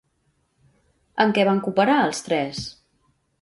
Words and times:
En 1.25 1.35
què 1.35 1.45
van 1.49 1.61
cooperar 1.67 1.99
els 2.07 2.23
tres? 2.29 2.65